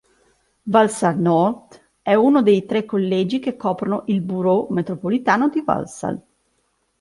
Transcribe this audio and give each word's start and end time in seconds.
Walsall 0.65 1.19
North 1.19 1.79
è 2.01 2.15
uno 2.15 2.41
dei 2.41 2.65
tre 2.65 2.85
collegi 2.85 3.37
che 3.37 3.55
coprono 3.55 4.01
il 4.07 4.21
Borough 4.21 4.71
Metropolitano 4.71 5.47
di 5.49 5.61
Walsall. 5.63 6.21